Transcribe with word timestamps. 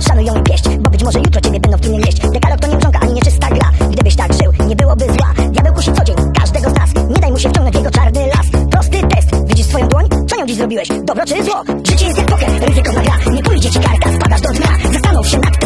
Szanują 0.00 0.34
i 0.34 0.42
pieść, 0.42 0.68
bo 0.68 0.90
być 0.90 1.04
może 1.04 1.18
jutro 1.18 1.40
ciebie 1.40 1.60
będą 1.60 1.78
w 1.78 1.80
trumnie 1.80 1.98
mieść 1.98 2.18
Dekalog 2.32 2.60
to 2.60 2.66
nie 2.66 2.76
mrzonka, 2.76 3.00
ani 3.00 3.12
nieczysta 3.12 3.48
gra. 3.48 3.70
Gdybyś 3.90 4.16
tak 4.16 4.32
żył, 4.32 4.66
nie 4.66 4.76
byłoby 4.76 5.04
zła. 5.04 5.34
Diabeł 5.50 5.74
kusi 5.74 5.92
co 5.92 6.04
dzień, 6.04 6.16
każdego 6.40 6.70
z 6.70 6.74
nas. 6.74 6.90
Nie 7.08 7.20
daj 7.20 7.30
mu 7.30 7.38
się 7.38 7.48
wciągnąć 7.48 7.76
w 7.76 7.78
jego 7.78 7.90
czarny 7.90 8.26
las. 8.26 8.68
Prosty 8.70 9.00
test, 9.08 9.48
widzisz 9.48 9.66
swoją 9.66 9.88
dłoń? 9.88 10.08
Co 10.28 10.36
nią 10.36 10.46
dziś 10.46 10.56
zrobiłeś? 10.56 10.88
Dobro 11.04 11.24
czy 11.26 11.44
zło? 11.44 11.62
Życie 11.84 12.06
jest 12.06 12.18
jak 12.18 12.26
poker, 12.26 12.48
ryzykowna 12.68 13.02
gra. 13.02 13.32
Nie 13.32 13.42
pójdzie 13.42 13.70
ci 13.70 13.78
karta, 13.80 14.12
spadasz 14.12 14.40
do 14.40 14.48
dna 14.48 14.92
Zastanów 14.92 15.28
się 15.28 15.38
nad 15.38 15.57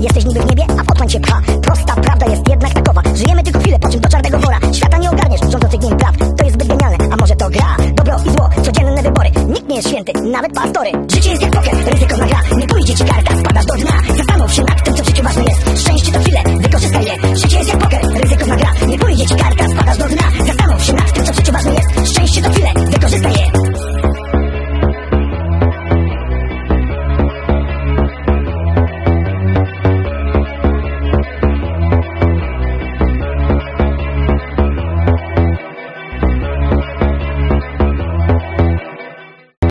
Jesteś 0.00 0.24
niby 0.24 0.40
w 0.40 0.46
niebie, 0.46 0.64
a 0.78 0.92
otchłań 0.92 1.08
cię 1.08 1.20
pcha 1.20 1.40
Prosta 1.62 1.94
prawda 1.94 2.26
jest 2.26 2.48
jednak 2.48 2.74
takowa. 2.74 3.02
Żyjemy 3.14 3.42
tylko 3.42 3.60
chwilę, 3.60 3.78
po 3.78 3.88
czym 3.88 4.00
do 4.00 4.08
czarnego 4.08 4.38
wora. 4.38 4.58
Świata 4.72 4.98
nie 4.98 5.10
ogarniesz, 5.10 5.40
rządzących 5.40 5.80
nim 5.80 5.96
praw. 5.96 6.16
To 6.18 6.44
jest 6.44 6.54
zbyt 6.54 6.68
genialne, 6.68 6.96
a 7.10 7.16
może 7.16 7.36
to 7.36 7.50
gra? 7.50 7.76
Dobro 7.94 8.16
i 8.26 8.30
zło, 8.30 8.48
codzienne 8.62 9.02
wybory. 9.02 9.30
Nikt 9.48 9.68
nie 9.68 9.76
jest 9.76 9.88
święty, 9.88 10.12
nawet 10.12 10.52
pastory. 10.54 10.90
Życie 11.14 11.30
jest 11.30 11.42
jak 11.42 11.50
poker, 11.50 11.74